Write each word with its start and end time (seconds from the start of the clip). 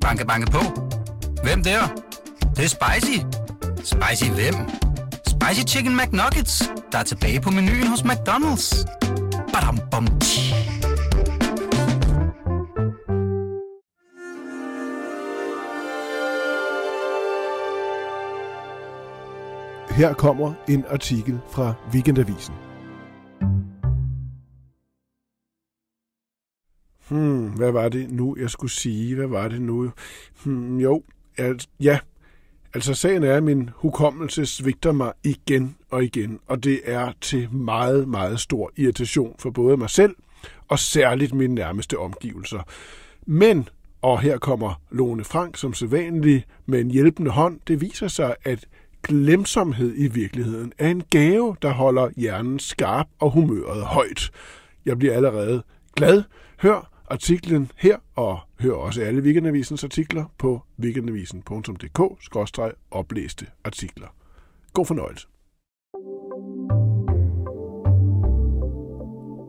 Banke, 0.00 0.26
banke 0.26 0.50
på. 0.50 0.58
Hvem 1.42 1.62
der? 1.62 1.80
Det, 2.40 2.56
det 2.56 2.64
er 2.64 2.68
spicy. 2.68 3.18
Spicy 3.84 4.30
hvem? 4.30 4.54
Spicy 5.26 5.74
Chicken 5.74 5.96
McNuggets, 5.96 6.70
der 6.92 6.98
er 6.98 7.02
tilbage 7.02 7.40
på 7.40 7.50
menuen 7.50 7.86
hos 7.86 8.00
McDonald's. 8.00 8.84
Badum, 9.52 9.78
bom, 9.90 10.06
tji. 10.20 10.54
Her 19.90 20.12
kommer 20.12 20.52
en 20.68 20.84
artikel 20.90 21.40
fra 21.50 21.74
Weekendavisen. 21.92 22.69
Hmm, 27.10 27.48
hvad 27.48 27.72
var 27.72 27.88
det 27.88 28.10
nu, 28.10 28.36
jeg 28.40 28.50
skulle 28.50 28.70
sige? 28.70 29.14
Hvad 29.14 29.26
var 29.26 29.48
det 29.48 29.62
nu? 29.62 29.90
Hmm, 30.44 30.78
jo, 30.78 31.02
al- 31.38 31.66
ja. 31.80 31.98
Altså 32.74 32.94
sagen 32.94 33.22
er, 33.22 33.36
at 33.36 33.42
min 33.42 33.70
hukommelse 33.74 34.46
svigter 34.46 34.92
mig 34.92 35.12
igen 35.24 35.76
og 35.90 36.04
igen, 36.04 36.40
og 36.46 36.64
det 36.64 36.80
er 36.84 37.12
til 37.20 37.52
meget, 37.52 38.08
meget 38.08 38.40
stor 38.40 38.70
irritation 38.76 39.34
for 39.38 39.50
både 39.50 39.76
mig 39.76 39.90
selv 39.90 40.16
og 40.68 40.78
særligt 40.78 41.34
mine 41.34 41.54
nærmeste 41.54 41.98
omgivelser. 41.98 42.62
Men, 43.26 43.68
og 44.02 44.20
her 44.20 44.38
kommer 44.38 44.82
Lone 44.90 45.24
Frank 45.24 45.56
som 45.56 45.74
sædvanlig 45.74 46.44
med 46.66 46.80
en 46.80 46.90
hjælpende 46.90 47.30
hånd, 47.30 47.60
det 47.66 47.80
viser 47.80 48.08
sig, 48.08 48.34
at 48.44 48.66
glemsomhed 49.02 49.92
i 49.96 50.08
virkeligheden 50.08 50.72
er 50.78 50.88
en 50.88 51.02
gave, 51.10 51.56
der 51.62 51.70
holder 51.70 52.08
hjernen 52.16 52.58
skarp 52.58 53.06
og 53.18 53.30
humøret 53.30 53.82
højt. 53.82 54.30
Jeg 54.84 54.98
bliver 54.98 55.14
allerede 55.16 55.62
glad. 55.96 56.22
Hør 56.62 56.89
artiklen 57.10 57.72
her, 57.76 57.98
og 58.16 58.40
hør 58.60 58.72
også 58.72 59.02
alle 59.02 59.22
Weekendavisens 59.22 59.84
artikler 59.84 60.24
på 60.38 60.60
weekendavisen.dk-oplæste 60.78 63.46
artikler. 63.64 64.08
God 64.72 64.86
fornøjelse. 64.86 65.26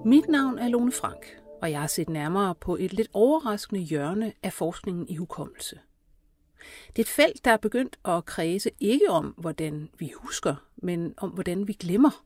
Mit 0.06 0.28
navn 0.30 0.60
er 0.60 0.68
Lone 0.68 0.92
Frank, 0.92 1.26
og 1.62 1.72
jeg 1.72 1.80
har 1.80 1.88
set 1.88 2.10
nærmere 2.10 2.56
på 2.56 2.78
et 2.80 2.94
lidt 2.94 3.08
overraskende 3.14 3.82
hjørne 3.82 4.34
af 4.44 4.54
forskningen 4.54 5.10
i 5.10 5.16
hukommelse. 5.16 5.80
Det 6.88 7.00
er 7.00 7.04
et 7.04 7.08
felt, 7.08 7.46
der 7.46 7.52
er 7.52 7.58
begyndt 7.58 8.00
at 8.06 8.26
kredse 8.26 8.70
ikke 8.80 9.10
om, 9.10 9.34
hvordan 9.38 9.90
vi 10.00 10.12
husker, 10.16 10.56
men 10.76 11.14
om, 11.18 11.30
hvordan 11.30 11.68
vi 11.68 11.74
glemmer, 11.74 12.26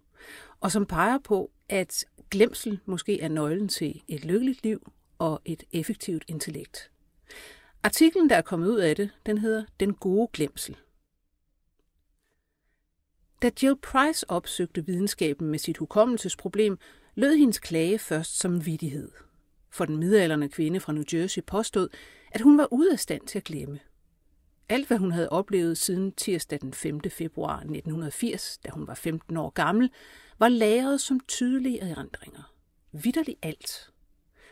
og 0.62 0.72
som 0.72 0.86
peger 0.86 1.18
på, 1.24 1.52
at 1.70 2.06
glemsel 2.32 2.80
måske 2.86 3.22
er 3.22 3.28
nøglen 3.28 3.68
til 3.68 4.02
et 4.08 4.26
lykkeligt 4.26 4.64
liv 4.64 4.92
og 5.20 5.42
et 5.46 5.64
effektivt 5.72 6.26
intellekt. 6.28 6.92
Artiklen, 7.84 8.30
der 8.30 8.36
er 8.36 8.42
kommet 8.42 8.68
ud 8.68 8.78
af 8.78 8.96
det, 8.96 9.10
den 9.26 9.38
hedder 9.38 9.66
Den 9.80 9.94
gode 9.94 10.28
glemsel. 10.34 10.78
Da 13.42 13.52
Jill 13.64 13.76
Price 13.76 14.30
opsøgte 14.30 14.86
videnskaben 14.86 15.48
med 15.48 15.60
sit 15.60 15.78
hukommelsesproblem, 15.78 16.78
lød 17.16 17.36
hendes 17.36 17.60
klage 17.60 18.00
først 18.00 18.38
som 18.38 18.66
vidighed. 18.66 19.12
For 19.70 19.86
den 19.86 19.98
midalderne 19.98 20.50
kvinde 20.50 20.80
fra 20.80 20.94
New 20.94 21.04
Jersey 21.14 21.42
påstod, 21.48 21.90
at 22.32 22.42
hun 22.42 22.58
var 22.58 22.68
ude 22.72 22.92
af 22.92 23.00
stand 23.00 23.28
til 23.28 23.38
at 23.38 23.44
glemme. 23.44 23.80
Alt, 24.70 24.88
hvad 24.88 24.98
hun 24.98 25.12
havde 25.12 25.30
oplevet 25.30 25.78
siden 25.78 26.12
tirsdag 26.12 26.62
den 26.62 26.74
5. 26.74 27.02
februar 27.10 27.56
1980, 27.56 28.58
da 28.58 28.70
hun 28.70 28.88
var 28.88 28.94
15 28.94 29.38
år 29.38 29.50
gammel, 29.50 29.90
var 30.40 30.48
lagret 30.50 31.02
som 31.02 31.20
tydelige 31.28 31.80
erindringer. 31.80 32.54
Vitterligt 32.92 33.40
alt. 33.42 33.90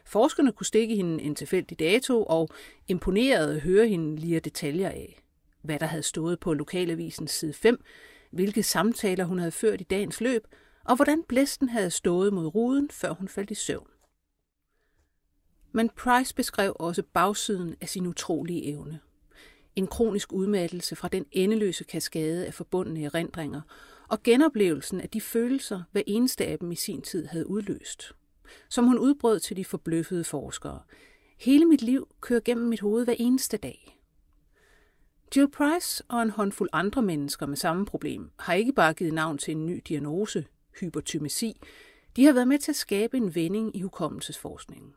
Forskerne 0.05 0.51
kunne 0.51 0.65
stikke 0.65 0.95
hende 0.95 1.23
en 1.23 1.35
tilfældig 1.35 1.79
dato 1.79 2.23
og 2.23 2.49
imponerede 2.87 3.59
høre 3.59 3.87
hende 3.87 4.15
lige 4.15 4.39
detaljer 4.39 4.89
af. 4.89 5.23
Hvad 5.61 5.79
der 5.79 5.85
havde 5.85 6.03
stået 6.03 6.39
på 6.39 6.53
lokalavisens 6.53 7.31
side 7.31 7.53
5, 7.53 7.83
hvilke 8.31 8.63
samtaler 8.63 9.25
hun 9.25 9.39
havde 9.39 9.51
ført 9.51 9.81
i 9.81 9.83
dagens 9.83 10.21
løb, 10.21 10.47
og 10.85 10.95
hvordan 10.95 11.23
blæsten 11.23 11.69
havde 11.69 11.91
stået 11.91 12.33
mod 12.33 12.55
ruden, 12.55 12.89
før 12.89 13.13
hun 13.13 13.27
faldt 13.27 13.51
i 13.51 13.55
søvn. 13.55 13.87
Men 15.71 15.89
Price 15.89 16.35
beskrev 16.35 16.75
også 16.79 17.03
bagsiden 17.13 17.75
af 17.81 17.89
sin 17.89 18.07
utrolige 18.07 18.65
evne. 18.65 18.99
En 19.75 19.87
kronisk 19.87 20.33
udmattelse 20.33 20.95
fra 20.95 21.07
den 21.07 21.25
endeløse 21.31 21.83
kaskade 21.83 22.45
af 22.45 22.53
forbundne 22.53 23.03
erindringer 23.03 23.61
og 24.07 24.23
genoplevelsen 24.23 25.01
af 25.01 25.09
de 25.09 25.21
følelser, 25.21 25.83
hver 25.91 26.01
eneste 26.07 26.45
af 26.45 26.59
dem 26.59 26.71
i 26.71 26.75
sin 26.75 27.01
tid 27.01 27.25
havde 27.25 27.47
udløst. 27.47 28.13
Som 28.69 28.85
hun 28.85 28.99
udbrød 28.99 29.39
til 29.39 29.57
de 29.57 29.65
forbløffede 29.65 30.23
forskere. 30.23 30.81
Hele 31.39 31.65
mit 31.65 31.81
liv 31.81 32.07
kører 32.21 32.39
gennem 32.45 32.67
mit 32.67 32.79
hoved 32.79 33.05
hver 33.05 33.15
eneste 33.17 33.57
dag. 33.57 33.99
Jill 35.35 35.51
Price 35.51 36.03
og 36.07 36.21
en 36.21 36.29
håndfuld 36.29 36.69
andre 36.73 37.01
mennesker 37.01 37.45
med 37.45 37.57
samme 37.57 37.85
problem 37.85 38.31
har 38.39 38.53
ikke 38.53 38.73
bare 38.73 38.93
givet 38.93 39.13
navn 39.13 39.37
til 39.37 39.51
en 39.51 39.65
ny 39.65 39.81
diagnose, 39.87 40.45
hypertymesi, 40.79 41.61
de 42.15 42.25
har 42.25 42.33
været 42.33 42.47
med 42.47 42.59
til 42.59 42.71
at 42.71 42.75
skabe 42.75 43.17
en 43.17 43.35
vending 43.35 43.75
i 43.75 43.81
hukommelsesforskningen. 43.81 44.93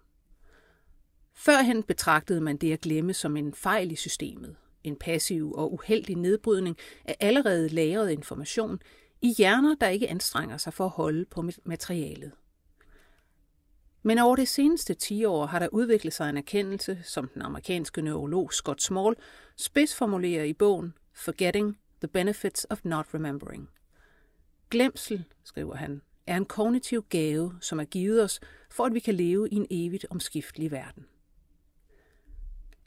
Førhen 1.35 1.83
betragtede 1.83 2.41
man 2.41 2.57
det 2.57 2.73
at 2.73 2.81
glemme 2.81 3.15
som 3.15 3.37
en 3.37 3.55
fejl 3.55 3.93
i 3.93 3.97
systemet, 3.97 4.57
en 4.85 4.97
passiv 4.97 5.53
og 5.53 5.73
uheldig 5.73 6.17
nedbrydning 6.17 6.77
af 7.05 7.17
allerede 7.21 7.69
lagret 7.69 8.11
information 8.11 8.81
i 9.23 9.35
hjerner, 9.39 9.75
der 9.75 9.89
ikke 9.89 10.09
anstrenger 10.09 10.57
sig 10.57 10.75
for 10.75 10.85
at 10.85 10.91
holde 10.91 11.25
på 11.25 11.51
materialet. 11.65 12.33
Men 14.07 14.19
over 14.19 14.37
de 14.37 14.47
seneste 14.47 14.95
10 14.95 15.25
år 15.25 15.47
har 15.47 15.59
der 15.59 15.69
udviklet 15.73 16.13
sig 16.13 16.29
en 16.29 16.37
erkendelse, 16.37 16.99
som 17.05 17.29
den 17.35 17.43
amerikanske 17.43 18.03
neurolog 18.03 18.53
Scott 18.53 18.83
Small 18.83 19.15
spidsformulerer 19.57 20.45
i 20.45 20.53
bogen 20.53 20.95
Forgetting 21.13 21.79
the 22.01 22.09
Benefits 22.09 22.67
of 22.71 22.85
Not 22.85 23.07
Remembering. 23.15 23.69
Glemsel, 24.71 25.25
skriver 25.45 25.75
han, 25.75 26.03
er 26.27 26.37
en 26.37 26.45
kognitiv 26.45 27.05
gave, 27.09 27.55
som 27.61 27.81
er 27.81 27.85
givet 27.85 28.23
os, 28.23 28.41
for 28.71 28.85
at 28.85 28.95
vi 28.95 29.01
kan 29.01 29.15
leve 29.15 29.49
i 29.49 29.55
en 29.55 29.67
evigt 29.71 30.07
omskiftelig 30.11 30.71
verden. 30.71 31.07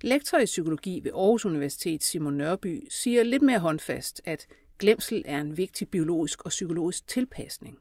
Lektor 0.01 0.38
i 0.38 0.46
psykologi 0.46 1.00
ved 1.03 1.12
Aarhus 1.12 1.46
Universitet 1.46 2.03
Simon 2.03 2.38
Nørby 2.38 2.88
siger 2.90 3.24
lidt 3.24 3.41
mere 3.41 3.59
håndfast, 3.59 4.22
at 4.25 4.47
glemsel 4.80 5.24
er 5.25 5.41
en 5.41 5.57
vigtig 5.57 5.90
biologisk 5.90 6.41
og 6.41 6.50
psykologisk 6.50 7.07
tilpasning. 7.07 7.80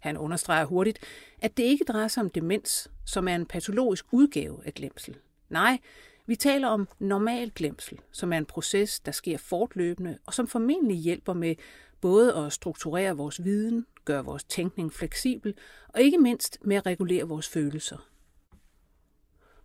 Han 0.00 0.16
understreger 0.16 0.64
hurtigt, 0.64 0.98
at 1.42 1.56
det 1.56 1.62
ikke 1.62 1.84
drejer 1.84 2.08
sig 2.08 2.22
om 2.22 2.30
demens, 2.30 2.90
som 3.04 3.28
er 3.28 3.34
en 3.34 3.46
patologisk 3.46 4.04
udgave 4.10 4.66
af 4.66 4.74
glemsel. 4.74 5.16
Nej, 5.48 5.78
vi 6.26 6.36
taler 6.36 6.68
om 6.68 6.88
normal 6.98 7.52
glemsel, 7.54 8.00
som 8.12 8.32
er 8.32 8.38
en 8.38 8.46
proces, 8.46 9.00
der 9.00 9.12
sker 9.12 9.38
fortløbende 9.38 10.18
og 10.26 10.34
som 10.34 10.46
formentlig 10.46 10.96
hjælper 10.96 11.32
med 11.32 11.54
både 12.00 12.34
at 12.34 12.52
strukturere 12.52 13.16
vores 13.16 13.44
viden, 13.44 13.86
gøre 14.04 14.24
vores 14.24 14.44
tænkning 14.44 14.92
fleksibel 14.92 15.54
og 15.88 16.00
ikke 16.00 16.18
mindst 16.18 16.58
med 16.62 16.76
at 16.76 16.86
regulere 16.86 17.28
vores 17.28 17.48
følelser. 17.48 18.08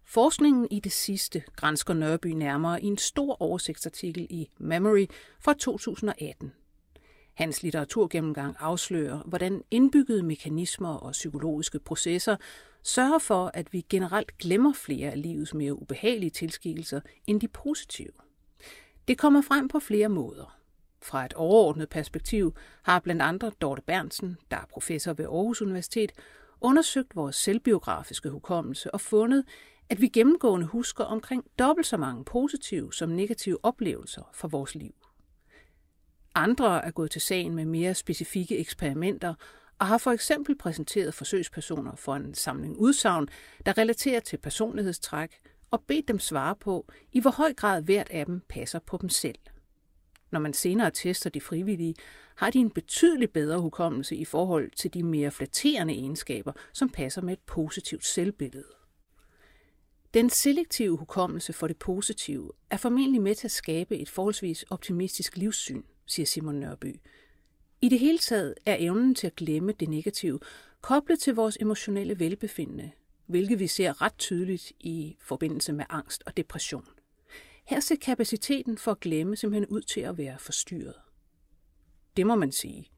Forskningen 0.04 0.68
i 0.72 0.80
det 0.80 0.92
sidste 0.92 1.44
grænsker 1.56 1.94
Nørby 1.94 2.28
nærmere 2.28 2.84
i 2.84 2.86
en 2.86 2.98
stor 2.98 3.42
oversigtsartikel 3.42 4.28
i 4.30 4.50
Memory 4.58 5.06
fra 5.40 5.54
2018. 5.54 6.54
Hans 7.36 7.64
litteraturgennemgang 7.64 8.56
afslører, 8.60 9.20
hvordan 9.26 9.62
indbyggede 9.72 10.24
mekanismer 10.24 10.94
og 10.94 11.12
psykologiske 11.12 11.80
processer 11.80 12.36
sørger 12.84 13.20
for, 13.20 13.52
at 13.54 13.74
vi 13.74 13.86
generelt 13.90 14.38
glemmer 14.38 14.74
flere 14.74 15.12
af 15.12 15.22
livets 15.22 15.54
mere 15.54 15.82
ubehagelige 15.82 16.30
tilskikkelser 16.30 17.02
end 17.28 17.42
de 17.42 17.48
positive. 17.48 18.12
Det 19.08 19.18
kommer 19.18 19.42
frem 19.42 19.68
på 19.68 19.80
flere 19.80 20.10
måder. 20.10 20.58
Fra 21.02 21.26
et 21.26 21.34
overordnet 21.34 21.90
perspektiv 21.90 22.56
har 22.84 23.00
blandt 23.00 23.22
andre 23.22 23.52
Dorte 23.62 23.82
Bernsen, 23.82 24.38
der 24.52 24.58
er 24.58 24.66
professor 24.70 25.14
ved 25.14 25.26
Aarhus 25.26 25.62
Universitet, 25.62 26.12
undersøgt 26.62 27.16
vores 27.16 27.36
selvbiografiske 27.36 28.30
hukommelse 28.30 28.92
og 28.94 29.02
fundet, 29.02 29.44
at 29.90 30.02
vi 30.02 30.08
gennemgående 30.08 30.66
husker 30.66 31.04
omkring 31.04 31.46
dobbelt 31.60 31.88
så 31.88 31.98
mange 31.98 32.26
positive 32.26 32.94
som 32.94 33.10
negative 33.10 33.58
oplevelser 33.64 34.30
fra 34.34 34.48
vores 34.48 34.76
liv. 34.76 35.05
Andre 36.36 36.86
er 36.86 36.92
gået 36.92 37.12
til 37.12 37.22
sagen 37.22 37.56
med 37.56 37.66
mere 37.66 37.94
specifikke 37.94 38.58
eksperimenter 38.58 39.34
og 39.80 39.88
har 39.88 39.98
for 39.98 40.12
eksempel 40.12 40.58
præsenteret 40.58 41.14
forsøgspersoner 41.14 41.96
for 41.96 42.16
en 42.16 42.34
samling 42.34 42.78
udsagn, 42.78 43.28
der 43.66 43.78
relaterer 43.78 44.20
til 44.20 44.38
personlighedstræk, 44.38 45.40
og 45.72 45.84
bedt 45.88 46.08
dem 46.08 46.20
svare 46.20 46.56
på, 46.56 46.88
i 47.12 47.20
hvor 47.20 47.32
høj 47.32 47.54
grad 47.54 47.82
hvert 47.82 48.10
af 48.10 48.26
dem 48.26 48.42
passer 48.50 48.80
på 48.80 48.98
dem 49.02 49.10
selv. 49.10 49.36
Når 50.32 50.40
man 50.40 50.54
senere 50.54 50.92
tester 50.92 51.30
de 51.30 51.42
frivillige, 51.42 51.96
har 52.36 52.50
de 52.50 52.60
en 52.60 52.72
betydelig 52.72 53.32
bedre 53.32 53.60
hukommelse 53.60 54.16
i 54.16 54.26
forhold 54.26 54.72
til 54.72 54.94
de 54.94 55.04
mere 55.04 55.32
flatterende 55.32 55.94
egenskaber, 55.94 56.52
som 56.74 56.90
passer 56.90 57.22
med 57.22 57.34
et 57.34 57.40
positivt 57.48 58.06
selvbillede. 58.06 58.68
Den 60.14 60.30
selektive 60.30 60.98
hukommelse 60.98 61.54
for 61.54 61.68
det 61.68 61.78
positive 61.78 62.52
er 62.70 62.78
formentlig 62.78 63.22
med 63.22 63.36
til 63.36 63.48
at 63.48 63.52
skabe 63.52 63.98
et 63.98 64.10
forholdsvis 64.10 64.64
optimistisk 64.64 65.38
livssyn, 65.38 65.84
siger 66.06 66.26
Simon 66.26 66.56
Nørby. 66.56 67.00
I 67.82 67.90
det 67.90 68.00
hele 68.00 68.18
taget 68.18 68.54
er 68.66 68.76
evnen 68.80 69.16
til 69.16 69.28
at 69.28 69.36
glemme 69.36 69.72
det 69.72 69.90
negative 69.90 70.40
koblet 70.82 71.20
til 71.20 71.36
vores 71.36 71.58
emotionelle 71.62 72.20
velbefindende, 72.20 72.92
hvilket 73.26 73.60
vi 73.60 73.68
ser 73.68 74.02
ret 74.02 74.18
tydeligt 74.18 74.72
i 74.80 75.18
forbindelse 75.22 75.74
med 75.74 75.86
angst 75.90 76.24
og 76.26 76.38
depression. 76.38 76.86
Her 77.66 77.80
ser 77.80 77.96
kapaciteten 77.96 78.78
for 78.78 78.92
at 78.92 79.00
glemme 79.00 79.36
simpelthen 79.36 79.68
ud 79.68 79.82
til 79.82 80.02
at 80.02 80.18
være 80.18 80.40
forstyrret. 80.40 80.96
Det 82.18 82.28
må 82.28 82.36
man 82.36 82.52
sige. 82.52 82.90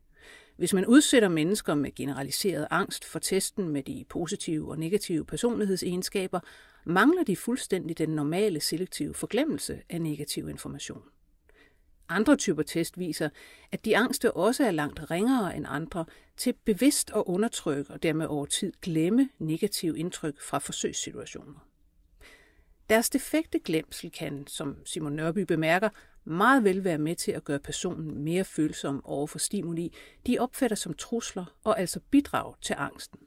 Hvis 0.57 0.73
man 0.73 0.85
udsætter 0.85 1.29
mennesker 1.29 1.75
med 1.75 1.95
generaliseret 1.95 2.67
angst 2.69 3.05
for 3.05 3.19
testen 3.19 3.69
med 3.69 3.83
de 3.83 4.05
positive 4.09 4.71
og 4.71 4.79
negative 4.79 5.25
personlighedsegenskaber, 5.25 6.39
mangler 6.85 7.23
de 7.23 7.35
fuldstændig 7.35 7.97
den 7.97 8.09
normale 8.09 8.59
selektive 8.59 9.13
forglemmelse 9.13 9.81
af 9.89 10.01
negativ 10.01 10.49
information. 10.49 11.03
Andre 12.09 12.35
typer 12.35 12.63
test 12.63 12.99
viser, 12.99 13.29
at 13.71 13.85
de 13.85 13.97
angste 13.97 14.31
også 14.31 14.65
er 14.65 14.71
langt 14.71 15.11
ringere 15.11 15.57
end 15.57 15.65
andre 15.69 16.05
til 16.37 16.53
bevidst 16.65 17.11
at 17.15 17.23
undertrykke 17.25 17.93
og 17.93 18.03
dermed 18.03 18.25
over 18.25 18.45
tid 18.45 18.73
glemme 18.81 19.29
negative 19.39 19.97
indtryk 19.97 20.41
fra 20.41 20.59
forsøgssituationer. 20.59 21.67
Deres 22.89 23.09
defekte 23.09 23.59
glemsel 23.59 24.11
kan, 24.11 24.47
som 24.47 24.85
Simon 24.85 25.13
Nørby 25.13 25.39
bemærker, 25.39 25.89
meget 26.23 26.63
vel 26.63 26.83
være 26.83 26.97
med 26.97 27.15
til 27.15 27.31
at 27.31 27.43
gøre 27.43 27.59
personen 27.59 28.23
mere 28.23 28.43
følsom 28.43 29.05
over 29.05 29.27
for 29.27 29.39
stimuli, 29.39 29.93
de 30.27 30.39
opfatter 30.39 30.75
som 30.75 30.93
trusler 30.93 31.45
og 31.63 31.79
altså 31.79 31.99
bidrag 32.11 32.53
til 32.61 32.75
angsten. 32.77 33.19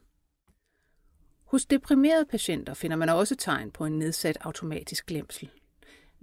Hos 1.45 1.65
deprimerede 1.65 2.25
patienter 2.25 2.73
finder 2.73 2.97
man 2.97 3.09
også 3.09 3.35
tegn 3.35 3.71
på 3.71 3.85
en 3.85 3.99
nedsat 3.99 4.37
automatisk 4.41 5.05
glemsel. 5.05 5.49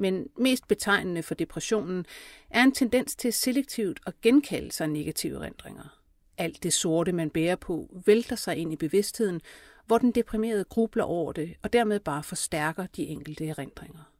Men 0.00 0.28
mest 0.36 0.68
betegnende 0.68 1.22
for 1.22 1.34
depressionen 1.34 2.06
er 2.50 2.62
en 2.62 2.72
tendens 2.72 3.16
til 3.16 3.32
selektivt 3.32 4.00
at 4.06 4.20
genkalde 4.20 4.72
sig 4.72 4.88
negative 4.88 5.36
erindringer. 5.36 6.00
Alt 6.38 6.62
det 6.62 6.72
sorte, 6.72 7.12
man 7.12 7.30
bærer 7.30 7.56
på, 7.56 8.00
vælter 8.06 8.36
sig 8.36 8.56
ind 8.56 8.72
i 8.72 8.76
bevidstheden, 8.76 9.40
hvor 9.86 9.98
den 9.98 10.12
deprimerede 10.12 10.64
grubler 10.64 11.04
over 11.04 11.32
det 11.32 11.56
og 11.62 11.72
dermed 11.72 12.00
bare 12.00 12.22
forstærker 12.22 12.86
de 12.86 13.06
enkelte 13.06 13.48
erindringer. 13.48 14.12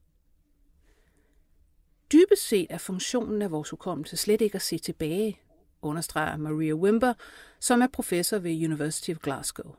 Dybest 2.13 2.49
set 2.49 2.67
er 2.71 2.79
funktionen 2.79 3.43
af 3.43 3.51
vores 3.51 3.71
hukommelse 3.71 4.17
slet 4.17 4.41
ikke 4.41 4.55
at 4.55 4.63
se 4.63 4.79
tilbage, 4.79 5.41
understreger 5.83 6.37
Maria 6.37 6.75
Wimber, 6.75 7.15
som 7.61 7.83
er 7.83 7.87
professor 7.87 8.39
ved 8.39 8.65
University 8.65 9.11
of 9.11 9.19
Glasgow. 9.19 9.75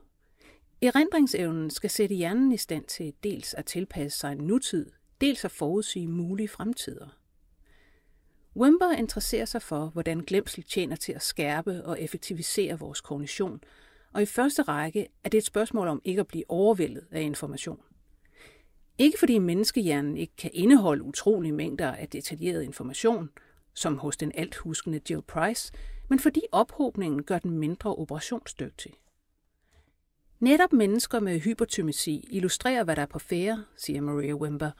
Erindringsevnen 0.81 1.69
skal 1.69 1.89
sætte 1.89 2.15
hjernen 2.15 2.51
i 2.51 2.57
stand 2.57 2.85
til 2.85 3.13
dels 3.23 3.53
at 3.53 3.65
tilpasse 3.65 4.19
sig 4.19 4.31
en 4.31 4.37
nutid, 4.37 4.91
dels 5.21 5.45
at 5.45 5.51
forudsige 5.51 6.07
mulige 6.07 6.47
fremtider. 6.47 7.07
Wimber 8.55 8.91
interesserer 8.91 9.45
sig 9.45 9.61
for, 9.61 9.85
hvordan 9.85 10.19
glemsel 10.19 10.63
tjener 10.63 10.95
til 10.95 11.13
at 11.13 11.21
skærpe 11.21 11.85
og 11.85 12.01
effektivisere 12.01 12.79
vores 12.79 13.01
kognition, 13.01 13.61
og 14.13 14.21
i 14.21 14.25
første 14.25 14.61
række 14.61 15.07
er 15.23 15.29
det 15.29 15.37
et 15.37 15.45
spørgsmål 15.45 15.87
om 15.87 16.01
ikke 16.03 16.19
at 16.19 16.27
blive 16.27 16.43
overvældet 16.47 17.07
af 17.11 17.21
information. 17.21 17.79
Ikke 18.97 19.19
fordi 19.19 19.37
menneskehjernen 19.37 20.17
ikke 20.17 20.35
kan 20.35 20.51
indeholde 20.53 21.03
utrolige 21.03 21.51
mængder 21.51 21.91
af 21.91 22.09
detaljeret 22.09 22.63
information, 22.63 23.29
som 23.73 23.97
hos 23.97 24.17
den 24.17 24.31
althuskende 24.35 25.01
Jill 25.09 25.21
Price, 25.21 25.73
men 26.09 26.19
fordi 26.19 26.41
ophobningen 26.51 27.23
gør 27.23 27.39
den 27.39 27.51
mindre 27.51 27.95
operationsdygtig. 27.95 28.93
Netop 30.39 30.73
mennesker 30.73 31.19
med 31.19 31.39
hypertymesi 31.39 32.27
illustrerer, 32.31 32.83
hvad 32.83 32.95
der 32.95 33.01
er 33.01 33.05
på 33.05 33.19
færre, 33.19 33.65
siger 33.77 34.01
Maria 34.01 34.33
Wimber. 34.33 34.71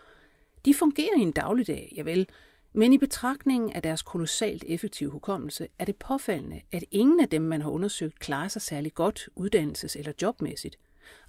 De 0.66 0.74
fungerer 0.74 1.18
i 1.18 1.22
en 1.22 1.32
dagligdag, 1.32 1.94
javel, 1.96 2.28
men 2.74 2.94
i 2.94 2.98
betragtningen 2.98 3.72
af 3.72 3.82
deres 3.82 4.02
kolossalt 4.02 4.64
effektive 4.68 5.10
hukommelse 5.10 5.68
er 5.80 5.86
det 5.86 5.96
påfaldende, 5.96 6.62
at 6.72 6.84
ingen 6.92 7.20
af 7.20 7.30
dem, 7.30 7.42
man 7.42 7.62
har 7.62 7.70
undersøgt, 7.70 8.20
klarer 8.20 8.48
sig 8.48 8.62
særlig 8.62 8.94
godt 8.94 9.30
uddannelses- 9.40 9.98
eller 9.98 10.14
jobmæssigt. 10.22 10.80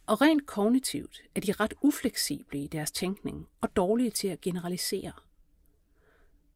Og 0.07 0.21
rent 0.21 0.47
kognitivt 0.47 1.23
er 1.35 1.41
de 1.41 1.53
ret 1.53 1.75
ufleksible 1.83 2.59
i 2.59 2.67
deres 2.67 2.91
tænkning 2.91 3.49
og 3.61 3.77
dårlige 3.77 4.11
til 4.11 4.29
at 4.29 4.41
generalisere. 4.41 5.13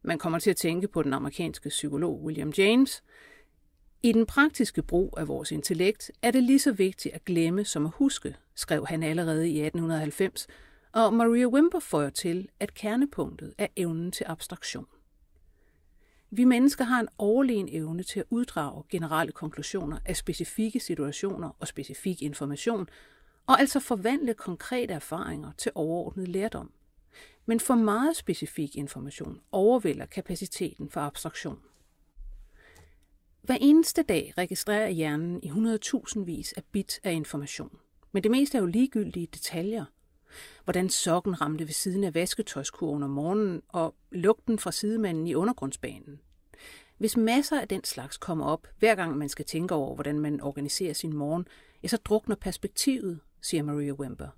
Man 0.02 0.18
kommer 0.18 0.38
til 0.38 0.50
at 0.50 0.56
tænke 0.56 0.88
på 0.88 1.02
den 1.02 1.12
amerikanske 1.12 1.68
psykolog 1.68 2.22
William 2.24 2.52
James. 2.58 3.02
I 4.02 4.12
den 4.12 4.26
praktiske 4.26 4.82
brug 4.82 5.14
af 5.16 5.28
vores 5.28 5.52
intellekt 5.52 6.10
er 6.22 6.30
det 6.30 6.42
lige 6.42 6.58
så 6.58 6.72
vigtigt 6.72 7.14
at 7.14 7.24
glemme 7.24 7.64
som 7.64 7.86
at 7.86 7.92
huske, 7.94 8.36
skrev 8.54 8.86
han 8.86 9.02
allerede 9.02 9.48
i 9.48 9.60
1890, 9.60 10.46
og 10.94 11.14
Maria 11.14 11.46
Wimber 11.46 11.80
føjer 11.80 12.10
til, 12.10 12.48
at 12.60 12.74
kernepunktet 12.74 13.54
er 13.58 13.66
evnen 13.76 14.12
til 14.12 14.24
abstraktion. 14.28 14.86
Vi 16.30 16.44
mennesker 16.44 16.84
har 16.84 17.00
en 17.00 17.08
overlegen 17.18 17.68
evne 17.72 18.02
til 18.02 18.20
at 18.20 18.26
uddrage 18.30 18.82
generelle 18.88 19.32
konklusioner 19.32 19.98
af 20.04 20.16
specifikke 20.16 20.80
situationer 20.80 21.56
og 21.60 21.68
specifik 21.68 22.22
information, 22.22 22.88
og 23.46 23.60
altså 23.60 23.80
forvandle 23.80 24.34
konkrete 24.34 24.94
erfaringer 24.94 25.52
til 25.58 25.72
overordnet 25.74 26.28
lærdom. 26.28 26.72
Men 27.46 27.60
for 27.60 27.74
meget 27.74 28.16
specifik 28.16 28.76
information 28.76 29.40
overvælder 29.52 30.06
kapaciteten 30.06 30.90
for 30.90 31.00
abstraktion. 31.00 31.58
Hver 33.42 33.58
eneste 33.60 34.02
dag 34.02 34.32
registrerer 34.38 34.88
hjernen 34.88 35.42
i 35.42 35.48
100.000 35.48 36.20
vis 36.20 36.52
af 36.52 36.62
bit 36.72 37.00
af 37.04 37.12
information. 37.12 37.78
Men 38.12 38.22
det 38.22 38.30
meste 38.30 38.58
er 38.58 38.62
jo 38.62 38.66
ligegyldige 38.66 39.26
detaljer, 39.26 39.84
hvordan 40.64 40.88
sokken 40.88 41.40
ramte 41.40 41.66
ved 41.66 41.72
siden 41.72 42.04
af 42.04 42.14
vasketøjskurven 42.14 43.02
om 43.02 43.10
morgenen 43.10 43.62
og 43.68 43.94
lugten 44.10 44.58
fra 44.58 44.72
sidemanden 44.72 45.26
i 45.26 45.34
undergrundsbanen. 45.34 46.20
Hvis 46.98 47.16
masser 47.16 47.60
af 47.60 47.68
den 47.68 47.84
slags 47.84 48.16
kommer 48.16 48.46
op, 48.46 48.66
hver 48.78 48.94
gang 48.94 49.16
man 49.16 49.28
skal 49.28 49.44
tænke 49.44 49.74
over, 49.74 49.94
hvordan 49.94 50.20
man 50.20 50.40
organiserer 50.40 50.92
sin 50.92 51.16
morgen, 51.16 51.46
ja, 51.82 51.88
så 51.88 51.96
drukner 51.96 52.36
perspektivet, 52.36 53.20
siger 53.42 53.62
Maria 53.62 53.92
Wimber. 53.92 54.28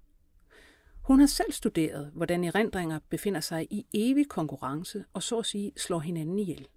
Hun 1.02 1.20
har 1.20 1.26
selv 1.26 1.52
studeret, 1.52 2.10
hvordan 2.14 2.44
erindringer 2.44 2.98
befinder 3.08 3.40
sig 3.40 3.66
i 3.70 3.86
evig 3.94 4.28
konkurrence 4.28 5.04
og 5.12 5.22
så 5.22 5.38
at 5.38 5.46
sige 5.46 5.72
slår 5.76 5.98
hinanden 5.98 6.38
ihjel. 6.38 6.68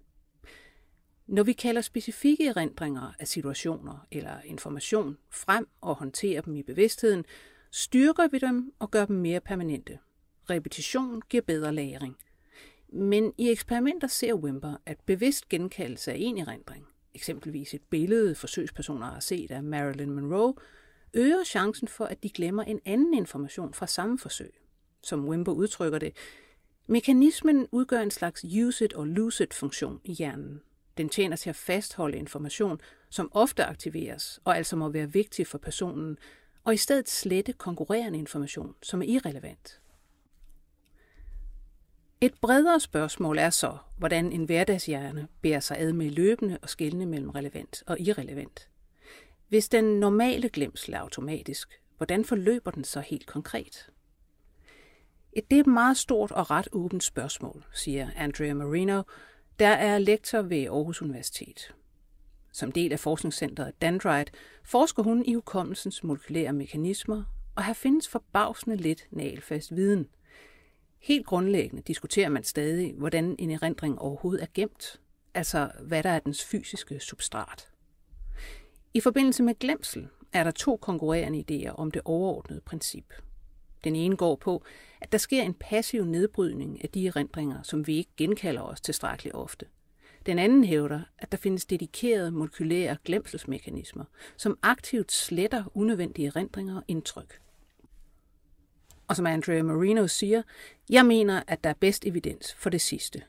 Når 1.26 1.42
vi 1.42 1.52
kalder 1.52 1.80
specifikke 1.80 2.46
erindringer 2.46 3.12
af 3.18 3.28
situationer 3.28 4.06
eller 4.10 4.40
information 4.44 5.18
frem 5.30 5.68
og 5.80 5.94
håndterer 5.94 6.40
dem 6.40 6.56
i 6.56 6.62
bevidstheden, 6.62 7.24
styrker 7.70 8.28
vi 8.28 8.38
dem 8.38 8.72
og 8.78 8.90
gør 8.90 9.04
dem 9.04 9.16
mere 9.16 9.40
permanente. 9.40 9.98
Repetition 10.50 11.22
giver 11.28 11.42
bedre 11.42 11.74
læring. 11.74 12.16
Men 12.88 13.32
i 13.38 13.50
eksperimenter 13.50 14.08
ser 14.08 14.34
Wimper, 14.34 14.76
at 14.86 15.00
bevidst 15.06 15.48
genkaldelse 15.48 16.12
af 16.12 16.16
en 16.20 16.38
erindring, 16.38 16.86
eksempelvis 17.14 17.74
et 17.74 17.82
billede 17.90 18.34
forsøgspersoner 18.34 19.06
har 19.06 19.20
set 19.20 19.50
af 19.50 19.62
Marilyn 19.62 20.10
Monroe, 20.10 20.54
øger 21.14 21.44
chancen 21.44 21.88
for, 21.88 22.04
at 22.04 22.22
de 22.22 22.30
glemmer 22.30 22.62
en 22.62 22.80
anden 22.84 23.14
information 23.14 23.74
fra 23.74 23.86
samme 23.86 24.18
forsøg. 24.18 24.52
Som 25.02 25.28
Wimper 25.28 25.52
udtrykker 25.52 25.98
det, 25.98 26.16
mekanismen 26.86 27.66
udgør 27.72 28.00
en 28.00 28.10
slags 28.10 28.44
use-it 28.44 28.96
or 28.96 29.04
lose-it 29.04 29.54
funktion 29.54 30.00
i 30.04 30.12
hjernen. 30.12 30.60
Den 30.96 31.08
tjener 31.08 31.36
til 31.36 31.50
at 31.50 31.56
fastholde 31.56 32.18
information, 32.18 32.80
som 33.10 33.28
ofte 33.32 33.64
aktiveres, 33.64 34.40
og 34.44 34.56
altså 34.56 34.76
må 34.76 34.88
være 34.88 35.12
vigtig 35.12 35.46
for 35.46 35.58
personen, 35.58 36.18
og 36.64 36.74
i 36.74 36.76
stedet 36.76 37.08
slette 37.08 37.52
konkurrerende 37.52 38.18
information, 38.18 38.74
som 38.82 39.02
er 39.02 39.06
irrelevant. 39.06 39.80
Et 42.20 42.34
bredere 42.40 42.80
spørgsmål 42.80 43.38
er 43.38 43.50
så, 43.50 43.76
hvordan 43.96 44.32
en 44.32 44.44
hverdagshjerne 44.44 45.28
bærer 45.42 45.60
sig 45.60 45.78
ad 45.78 45.92
med 45.92 46.10
løbende 46.10 46.58
og 46.62 46.68
skældende 46.68 47.06
mellem 47.06 47.30
relevant 47.30 47.82
og 47.86 48.00
irrelevant. 48.00 48.68
Hvis 49.48 49.68
den 49.68 49.84
normale 49.84 50.48
glemsel 50.48 50.94
er 50.94 50.98
automatisk, 50.98 51.80
hvordan 51.96 52.24
forløber 52.24 52.70
den 52.70 52.84
så 52.84 53.00
helt 53.00 53.26
konkret? 53.26 53.90
Det 55.34 55.56
er 55.56 55.60
et 55.60 55.66
meget 55.66 55.96
stort 55.96 56.32
og 56.32 56.50
ret 56.50 56.68
åbent 56.72 57.04
spørgsmål, 57.04 57.64
siger 57.72 58.10
Andrea 58.16 58.54
Marino, 58.54 59.02
der 59.58 59.68
er 59.68 59.98
lektor 59.98 60.42
ved 60.42 60.64
Aarhus 60.64 61.02
Universitet. 61.02 61.74
Som 62.52 62.72
del 62.72 62.92
af 62.92 63.00
forskningscenteret 63.00 63.82
Dendrite 63.82 64.32
forsker 64.64 65.02
hun 65.02 65.24
i 65.24 65.34
hukommelsens 65.34 66.04
molekylære 66.04 66.52
mekanismer, 66.52 67.24
og 67.56 67.64
her 67.64 67.72
findes 67.72 68.08
forbavsende 68.08 68.76
lidt 68.76 69.06
nagelfast 69.10 69.76
viden. 69.76 70.08
Helt 70.98 71.26
grundlæggende 71.26 71.82
diskuterer 71.82 72.28
man 72.28 72.44
stadig, 72.44 72.94
hvordan 72.94 73.36
en 73.38 73.50
erindring 73.50 73.98
overhovedet 73.98 74.42
er 74.42 74.46
gemt, 74.54 75.00
altså 75.34 75.70
hvad 75.82 76.02
der 76.02 76.10
er 76.10 76.18
dens 76.18 76.44
fysiske 76.44 77.00
substrat. 77.00 77.68
I 78.94 79.00
forbindelse 79.00 79.42
med 79.42 79.58
glemsel 79.58 80.08
er 80.32 80.44
der 80.44 80.50
to 80.50 80.76
konkurrerende 80.76 81.44
idéer 81.50 81.74
om 81.74 81.90
det 81.90 82.02
overordnede 82.04 82.60
princip. 82.60 83.12
Den 83.84 83.96
ene 83.96 84.16
går 84.16 84.36
på, 84.36 84.64
at 85.00 85.12
der 85.12 85.18
sker 85.18 85.42
en 85.42 85.54
passiv 85.54 86.04
nedbrydning 86.04 86.82
af 86.82 86.88
de 86.88 87.06
erindringer, 87.06 87.62
som 87.62 87.86
vi 87.86 87.96
ikke 87.96 88.10
genkalder 88.16 88.62
os 88.62 88.80
tilstrækkeligt 88.80 89.34
ofte– 89.34 89.66
den 90.26 90.38
anden 90.38 90.64
hævder, 90.64 91.00
at 91.18 91.32
der 91.32 91.38
findes 91.38 91.64
dedikerede 91.64 92.30
molekylære 92.30 92.96
glemselsmekanismer, 93.04 94.04
som 94.36 94.58
aktivt 94.62 95.12
sletter 95.12 95.64
unødvendige 95.74 96.26
erindringer 96.26 96.76
og 96.76 96.84
indtryk. 96.88 97.40
Og 99.08 99.16
som 99.16 99.26
Andrea 99.26 99.62
Marino 99.62 100.06
siger, 100.06 100.42
jeg 100.90 101.06
mener, 101.06 101.42
at 101.46 101.64
der 101.64 101.70
er 101.70 101.74
bedst 101.74 102.06
evidens 102.06 102.54
for 102.54 102.70
det 102.70 102.80
sidste. 102.80 103.22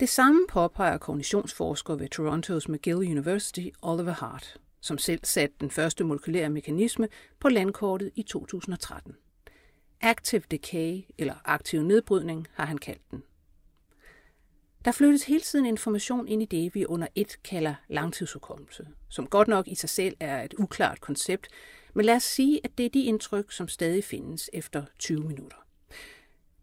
Det 0.00 0.08
samme 0.08 0.46
påpeger 0.48 0.98
kognitionsforsker 0.98 1.94
ved 1.94 2.08
Torontos 2.08 2.68
McGill 2.68 2.96
University, 2.96 3.68
Oliver 3.82 4.12
Hart, 4.12 4.56
som 4.80 4.98
selv 4.98 5.20
satte 5.24 5.56
den 5.60 5.70
første 5.70 6.04
molekylære 6.04 6.50
mekanisme 6.50 7.08
på 7.40 7.48
landkortet 7.48 8.10
i 8.14 8.22
2013. 8.22 9.16
Active 10.00 10.42
decay, 10.50 11.02
eller 11.18 11.34
aktiv 11.44 11.82
nedbrydning, 11.82 12.46
har 12.52 12.64
han 12.64 12.78
kaldt 12.78 13.10
den. 13.10 13.22
Der 14.84 14.92
flyttes 14.92 15.24
hele 15.24 15.40
tiden 15.40 15.66
information 15.66 16.28
ind 16.28 16.42
i 16.42 16.44
det, 16.44 16.74
vi 16.74 16.86
under 16.86 17.08
et 17.14 17.42
kalder 17.44 17.74
langtidshukommelse, 17.88 18.88
som 19.08 19.26
godt 19.26 19.48
nok 19.48 19.68
i 19.68 19.74
sig 19.74 19.88
selv 19.88 20.16
er 20.20 20.42
et 20.42 20.54
uklart 20.58 21.00
koncept, 21.00 21.48
men 21.94 22.04
lad 22.04 22.16
os 22.16 22.22
sige, 22.22 22.60
at 22.64 22.78
det 22.78 22.86
er 22.86 22.90
de 22.90 23.04
indtryk, 23.04 23.52
som 23.52 23.68
stadig 23.68 24.04
findes 24.04 24.50
efter 24.52 24.84
20 24.98 25.20
minutter. 25.20 25.56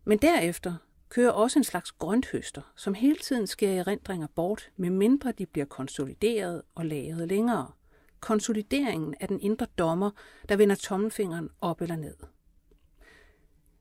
Men 0.05 0.17
derefter 0.17 0.75
kører 1.09 1.31
også 1.31 1.59
en 1.59 1.63
slags 1.63 1.91
grønthøster, 1.91 2.61
som 2.75 2.93
hele 2.93 3.15
tiden 3.15 3.47
sker 3.47 3.71
erindringer 3.71 4.27
bort, 4.35 4.69
medmindre 4.77 5.31
de 5.31 5.45
bliver 5.45 5.65
konsolideret 5.65 6.61
og 6.75 6.85
lagret 6.85 7.27
længere. 7.27 7.71
Konsolideringen 8.19 9.15
er 9.19 9.27
den 9.27 9.39
indre 9.39 9.67
dommer, 9.77 10.11
der 10.49 10.55
vender 10.55 10.75
tommelfingeren 10.75 11.49
op 11.61 11.81
eller 11.81 11.95
ned. 11.95 12.15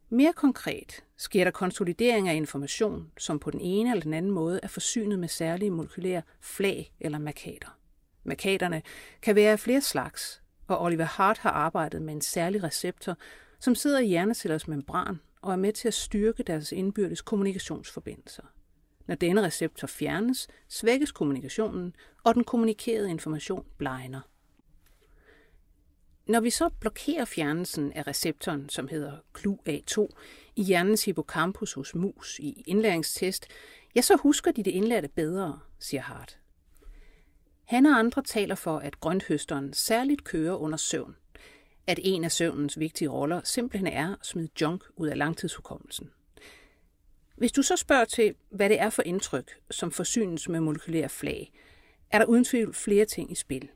Mere 0.09 0.33
konkret 0.33 1.05
sker 1.17 1.45
der 1.45 1.51
konsolidering 1.51 2.29
af 2.29 2.35
information, 2.35 3.13
som 3.19 3.39
på 3.39 3.51
den 3.51 3.61
ene 3.61 3.91
eller 3.91 4.03
den 4.03 4.15
anden 4.15 4.33
måde 4.33 4.61
er 4.63 4.69
forsynet 4.69 5.19
med 5.19 5.29
særlige 5.29 5.71
molekylære 5.71 6.23
flag 6.41 6.93
eller 7.01 7.19
markater. 7.19 7.79
Markaterne 8.25 8.83
kan 9.23 9.37
være 9.37 9.53
af 9.53 9.61
flere 9.61 9.81
slags, 9.81 10.43
og 10.67 10.83
Oliver 10.83 11.05
Hart 11.05 11.39
har 11.39 11.51
arbejdet 11.51 12.03
med 12.03 12.15
en 12.15 12.21
særlig 12.21 12.63
receptor, 12.63 13.17
som 13.61 13.75
sidder 13.75 13.99
i 13.99 14.07
hjernecellers 14.07 14.69
membran 14.69 15.21
og 15.43 15.53
er 15.53 15.57
med 15.57 15.73
til 15.73 15.89
at 15.89 15.95
styrke 15.95 16.43
deres 16.43 16.73
indbyrdes 16.73 17.21
kommunikationsforbindelser. 17.23 18.43
Når 19.07 19.15
denne 19.15 19.43
receptor 19.43 19.87
fjernes, 19.87 20.49
svækkes 20.69 21.13
kommunikationen, 21.13 21.97
og 22.25 22.35
den 22.35 22.45
kommunikerede 22.45 23.11
information 23.11 23.67
blegner. 23.79 24.21
Når 26.27 26.41
vi 26.41 26.51
så 26.51 26.69
blokerer 26.81 27.25
fjernelsen 27.25 27.93
af 27.93 28.07
receptoren, 28.07 28.69
som 28.69 28.89
hedder 28.89 29.19
CLU-A2, 29.39 30.09
i 30.57 30.63
hjernens 30.63 31.05
hippocampus 31.05 31.73
hos 31.73 31.95
mus 31.95 32.39
i 32.39 32.63
indlæringstest, 32.67 33.47
ja, 33.97 34.01
så 34.01 34.17
husker 34.17 34.53
de 34.53 34.63
det 34.63 34.71
indlærte 34.71 35.09
bedre, 35.09 35.61
siger 35.79 36.01
Hart. 36.01 36.39
Han 37.65 37.87
og 37.87 37.99
andre 37.99 38.23
taler 38.23 38.55
for, 38.55 38.79
at 38.79 39.01
grønthøsteren 39.01 39.73
særligt 39.73 40.25
kører 40.25 40.55
under 40.55 40.77
søvn. 40.77 41.17
At 41.87 42.01
en 42.03 42.25
af 42.25 42.33
søvnens 42.33 42.79
vigtige 42.79 43.09
roller 43.09 43.41
simpelthen 43.45 43.87
er 43.87 44.13
at 44.13 44.27
smide 44.27 44.49
junk 44.61 44.85
ud 44.97 45.09
af 45.09 45.19
langtidshukommelsen. 45.19 46.11
Hvis 47.37 47.53
du 47.53 47.63
så 47.63 47.77
spørger 47.77 48.05
til, 48.05 48.35
hvad 48.51 48.69
det 48.69 48.81
er 48.81 48.91
for 48.91 49.03
indtryk, 49.03 49.51
som 49.71 49.91
forsynes 49.91 50.49
med 50.49 50.61
molekylære 50.61 51.09
flag, 51.09 51.53
er 52.11 52.19
der 52.19 52.27
uden 52.27 52.45
tvivl 52.45 52.75
flere 52.75 53.05
ting 53.05 53.33
i 53.33 53.35
spil. 53.35 53.69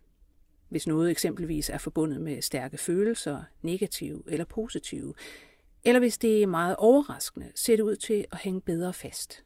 Hvis 0.70 0.86
noget 0.86 1.10
eksempelvis 1.10 1.70
er 1.70 1.78
forbundet 1.78 2.20
med 2.20 2.42
stærke 2.42 2.78
følelser, 2.78 3.42
negative 3.62 4.22
eller 4.26 4.44
positive, 4.44 5.14
eller 5.84 5.98
hvis 5.98 6.18
det 6.18 6.42
er 6.42 6.46
meget 6.46 6.76
overraskende, 6.76 7.52
ser 7.54 7.76
det 7.76 7.82
ud 7.82 7.96
til 7.96 8.24
at 8.32 8.38
hænge 8.38 8.60
bedre 8.60 8.92
fast. 8.92 9.44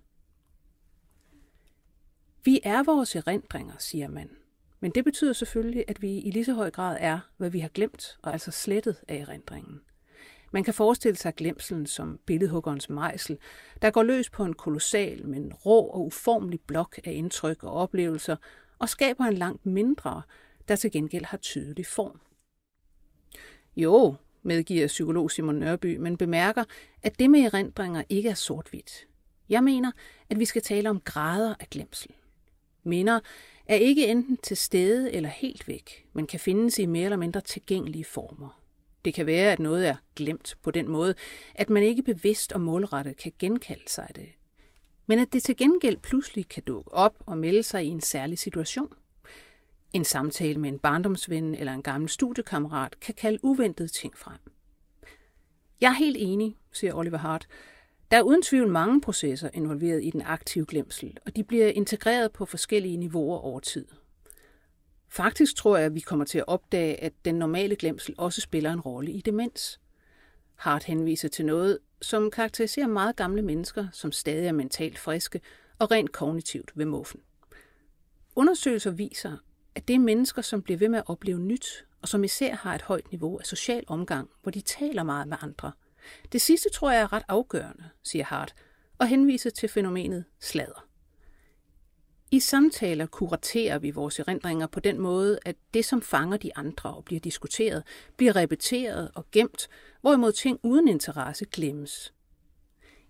Vi 2.44 2.60
er 2.64 2.82
vores 2.82 3.16
erindringer, 3.16 3.74
siger 3.78 4.08
man. 4.08 4.30
Men 4.80 4.90
det 4.90 5.04
betyder 5.04 5.32
selvfølgelig, 5.32 5.84
at 5.88 6.02
vi 6.02 6.18
i 6.18 6.30
lige 6.30 6.44
så 6.44 6.54
høj 6.54 6.70
grad 6.70 6.96
er, 7.00 7.18
hvad 7.36 7.50
vi 7.50 7.58
har 7.58 7.68
glemt, 7.68 8.18
og 8.22 8.32
altså 8.32 8.50
slettet 8.50 8.96
af 9.08 9.16
erindringen. 9.16 9.80
Man 10.52 10.64
kan 10.64 10.74
forestille 10.74 11.16
sig 11.16 11.34
glemselen 11.34 11.86
som 11.86 12.18
billedhuggerens 12.26 12.90
mejsel, 12.90 13.38
der 13.82 13.90
går 13.90 14.02
løs 14.02 14.30
på 14.30 14.44
en 14.44 14.54
kolossal, 14.54 15.26
men 15.26 15.52
rå 15.52 15.86
og 15.86 16.06
uformelig 16.06 16.60
blok 16.60 16.98
af 17.04 17.12
indtryk 17.12 17.64
og 17.64 17.72
oplevelser, 17.72 18.36
og 18.78 18.88
skaber 18.88 19.24
en 19.24 19.34
langt 19.34 19.66
mindre, 19.66 20.22
der 20.68 20.76
til 20.76 20.90
gengæld 20.90 21.24
har 21.24 21.36
tydelig 21.36 21.86
form. 21.86 22.20
Jo, 23.76 24.14
medgiver 24.42 24.86
psykolog 24.86 25.30
Simon 25.30 25.54
Nørby, 25.54 25.96
men 25.96 26.16
bemærker, 26.16 26.64
at 27.02 27.18
det 27.18 27.30
med 27.30 27.40
erindringer 27.40 28.02
ikke 28.08 28.28
er 28.28 28.34
sort-hvidt. 28.34 29.06
Jeg 29.48 29.64
mener, 29.64 29.92
at 30.30 30.38
vi 30.38 30.44
skal 30.44 30.62
tale 30.62 30.90
om 30.90 31.00
grader 31.00 31.54
af 31.60 31.70
glemsel. 31.70 32.10
Minder 32.82 33.20
er 33.66 33.76
ikke 33.76 34.06
enten 34.06 34.36
til 34.36 34.56
stede 34.56 35.12
eller 35.12 35.28
helt 35.28 35.68
væk, 35.68 36.06
men 36.12 36.26
kan 36.26 36.40
findes 36.40 36.78
i 36.78 36.86
mere 36.86 37.04
eller 37.04 37.16
mindre 37.16 37.40
tilgængelige 37.40 38.04
former. 38.04 38.60
Det 39.04 39.14
kan 39.14 39.26
være, 39.26 39.52
at 39.52 39.58
noget 39.58 39.88
er 39.88 39.96
glemt 40.16 40.56
på 40.62 40.70
den 40.70 40.88
måde, 40.88 41.14
at 41.54 41.70
man 41.70 41.82
ikke 41.82 42.02
bevidst 42.02 42.52
og 42.52 42.60
målrettet 42.60 43.16
kan 43.16 43.32
genkalde 43.38 43.88
sig 43.88 44.08
det, 44.16 44.28
men 45.06 45.18
at 45.18 45.32
det 45.32 45.42
til 45.42 45.56
gengæld 45.56 45.96
pludselig 45.96 46.48
kan 46.48 46.62
dukke 46.62 46.92
op 46.92 47.14
og 47.26 47.38
melde 47.38 47.62
sig 47.62 47.84
i 47.84 47.88
en 47.88 48.00
særlig 48.00 48.38
situation. 48.38 48.92
En 49.94 50.04
samtale 50.04 50.60
med 50.60 50.68
en 50.68 50.78
barndomsven 50.78 51.54
eller 51.54 51.72
en 51.72 51.82
gammel 51.82 52.10
studiekammerat 52.10 53.00
kan 53.00 53.14
kalde 53.14 53.38
uventede 53.42 53.88
ting 53.88 54.18
frem. 54.18 54.38
Jeg 55.80 55.88
er 55.88 55.94
helt 55.94 56.16
enig, 56.20 56.56
siger 56.72 56.94
Oliver 56.94 57.18
Hart. 57.18 57.46
Der 58.10 58.16
er 58.16 58.22
uden 58.22 58.42
tvivl 58.42 58.68
mange 58.68 59.00
processer 59.00 59.50
involveret 59.54 60.04
i 60.04 60.10
den 60.10 60.22
aktive 60.22 60.66
glemsel, 60.66 61.16
og 61.26 61.36
de 61.36 61.44
bliver 61.44 61.66
integreret 61.66 62.32
på 62.32 62.44
forskellige 62.44 62.96
niveauer 62.96 63.38
over 63.38 63.60
tid. 63.60 63.86
Faktisk 65.08 65.56
tror 65.56 65.76
jeg, 65.76 65.86
at 65.86 65.94
vi 65.94 66.00
kommer 66.00 66.24
til 66.24 66.38
at 66.38 66.48
opdage, 66.48 67.02
at 67.02 67.12
den 67.24 67.34
normale 67.34 67.76
glemsel 67.76 68.14
også 68.18 68.40
spiller 68.40 68.72
en 68.72 68.80
rolle 68.80 69.12
i 69.12 69.20
demens. 69.20 69.80
Hart 70.54 70.84
henviser 70.84 71.28
til 71.28 71.44
noget, 71.44 71.78
som 72.02 72.30
karakteriserer 72.30 72.86
meget 72.86 73.16
gamle 73.16 73.42
mennesker, 73.42 73.86
som 73.92 74.12
stadig 74.12 74.46
er 74.46 74.52
mentalt 74.52 74.98
friske 74.98 75.40
og 75.78 75.90
rent 75.90 76.12
kognitivt 76.12 76.72
ved 76.74 76.84
muffen. 76.84 77.20
Undersøgelser 78.36 78.90
viser, 78.90 79.36
at 79.74 79.88
det 79.88 79.94
er 79.94 79.98
mennesker, 79.98 80.42
som 80.42 80.62
bliver 80.62 80.78
ved 80.78 80.88
med 80.88 80.98
at 80.98 81.04
opleve 81.06 81.38
nyt, 81.38 81.84
og 82.02 82.08
som 82.08 82.24
især 82.24 82.54
har 82.54 82.74
et 82.74 82.82
højt 82.82 83.10
niveau 83.10 83.38
af 83.38 83.46
social 83.46 83.84
omgang, 83.86 84.30
hvor 84.42 84.52
de 84.52 84.60
taler 84.60 85.02
meget 85.02 85.28
med 85.28 85.36
andre. 85.40 85.72
Det 86.32 86.40
sidste 86.40 86.70
tror 86.70 86.90
jeg 86.90 87.00
er 87.00 87.12
ret 87.12 87.22
afgørende, 87.28 87.84
siger 88.02 88.24
Hart, 88.24 88.54
og 88.98 89.06
henviser 89.06 89.50
til 89.50 89.68
fænomenet 89.68 90.24
sladder. 90.40 90.86
I 92.30 92.40
samtaler 92.40 93.06
kuraterer 93.06 93.78
vi 93.78 93.90
vores 93.90 94.18
erindringer 94.18 94.66
på 94.66 94.80
den 94.80 95.00
måde, 95.00 95.38
at 95.44 95.56
det, 95.74 95.84
som 95.84 96.02
fanger 96.02 96.36
de 96.36 96.56
andre 96.56 96.94
og 96.94 97.04
bliver 97.04 97.20
diskuteret, 97.20 97.82
bliver 98.16 98.36
repeteret 98.36 99.10
og 99.14 99.26
gemt, 99.32 99.68
hvorimod 100.00 100.32
ting 100.32 100.60
uden 100.62 100.88
interesse 100.88 101.44
glemmes. 101.44 102.14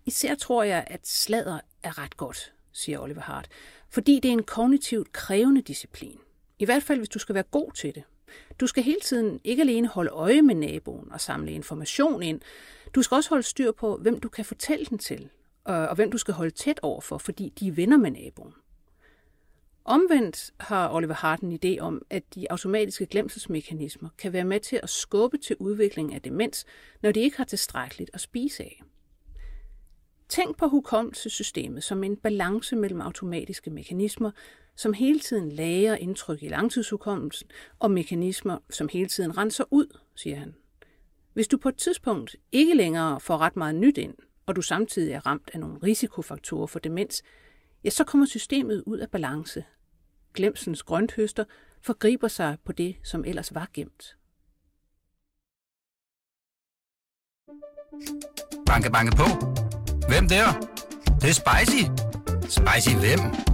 Især 0.06 0.34
tror 0.34 0.62
jeg, 0.62 0.84
at 0.86 1.06
sladder 1.06 1.60
er 1.82 1.98
ret 1.98 2.16
godt, 2.16 2.52
siger 2.72 2.98
Oliver 2.98 3.20
Hart, 3.20 3.48
fordi 3.90 4.20
det 4.22 4.28
er 4.28 4.32
en 4.32 4.42
kognitivt 4.42 5.12
krævende 5.12 5.62
disciplin. 5.62 6.18
I 6.58 6.64
hvert 6.64 6.82
fald, 6.82 6.98
hvis 6.98 7.08
du 7.08 7.18
skal 7.18 7.34
være 7.34 7.44
god 7.50 7.72
til 7.72 7.94
det. 7.94 8.02
Du 8.60 8.66
skal 8.66 8.82
hele 8.82 9.00
tiden 9.00 9.40
ikke 9.44 9.62
alene 9.62 9.88
holde 9.88 10.10
øje 10.10 10.42
med 10.42 10.54
naboen 10.54 11.12
og 11.12 11.20
samle 11.20 11.52
information 11.52 12.22
ind. 12.22 12.40
Du 12.94 13.02
skal 13.02 13.14
også 13.14 13.30
holde 13.30 13.42
styr 13.42 13.72
på, 13.72 13.96
hvem 13.96 14.20
du 14.20 14.28
kan 14.28 14.44
fortælle 14.44 14.86
den 14.86 14.98
til, 14.98 15.28
og 15.64 15.94
hvem 15.94 16.10
du 16.10 16.18
skal 16.18 16.34
holde 16.34 16.50
tæt 16.50 16.80
overfor, 16.82 17.18
fordi 17.18 17.52
de 17.60 17.68
er 17.68 17.72
venner 17.72 17.96
med 17.96 18.10
naboen. 18.10 18.54
Omvendt 19.84 20.50
har 20.60 20.92
Oliver 20.94 21.14
Hart 21.14 21.40
en 21.40 21.58
idé 21.64 21.80
om, 21.80 22.02
at 22.10 22.34
de 22.34 22.50
automatiske 22.50 23.06
glemselsmekanismer 23.06 24.08
kan 24.18 24.32
være 24.32 24.44
med 24.44 24.60
til 24.60 24.80
at 24.82 24.90
skubbe 24.90 25.38
til 25.38 25.56
udviklingen 25.58 26.14
af 26.14 26.22
demens, 26.22 26.64
når 27.02 27.12
de 27.12 27.20
ikke 27.20 27.36
har 27.36 27.44
tilstrækkeligt 27.44 28.10
at 28.14 28.20
spise 28.20 28.62
af. 28.62 28.82
Tænk 30.28 30.56
på 30.56 30.68
hukommelsessystemet 30.68 31.84
som 31.84 32.04
en 32.04 32.16
balance 32.16 32.76
mellem 32.76 33.00
automatiske 33.00 33.70
mekanismer, 33.70 34.30
som 34.76 34.92
hele 34.92 35.20
tiden 35.20 35.52
lager 35.52 35.94
indtryk 35.94 36.42
i 36.42 36.48
langtidshukommelsen, 36.48 37.48
og 37.78 37.90
mekanismer, 37.90 38.58
som 38.70 38.88
hele 38.92 39.08
tiden 39.08 39.38
renser 39.38 39.64
ud, 39.70 39.98
siger 40.14 40.36
han. 40.36 40.54
Hvis 41.32 41.48
du 41.48 41.56
på 41.56 41.68
et 41.68 41.76
tidspunkt 41.76 42.36
ikke 42.52 42.74
længere 42.74 43.20
får 43.20 43.38
ret 43.38 43.56
meget 43.56 43.74
nyt 43.74 43.98
ind, 43.98 44.14
og 44.46 44.56
du 44.56 44.62
samtidig 44.62 45.12
er 45.12 45.26
ramt 45.26 45.50
af 45.52 45.60
nogle 45.60 45.78
risikofaktorer 45.82 46.66
for 46.66 46.78
demens, 46.78 47.22
ja, 47.84 47.90
så 47.90 48.04
kommer 48.04 48.26
systemet 48.26 48.82
ud 48.86 48.98
af 48.98 49.10
balance. 49.10 49.64
Glemsens 50.34 50.82
grønthøster 50.82 51.44
forgriber 51.82 52.28
sig 52.28 52.56
på 52.64 52.72
det, 52.72 52.96
som 53.04 53.24
ellers 53.24 53.54
var 53.54 53.68
gemt. 53.74 54.16
Banke, 58.66 58.90
banke 58.90 59.16
på. 59.16 59.26
Hvem 60.08 60.28
der? 60.28 60.46
Det, 61.04 61.22
det 61.22 61.30
er 61.30 61.34
spicy. 61.42 61.82
Spicy 62.58 62.96
hvem? 62.96 63.53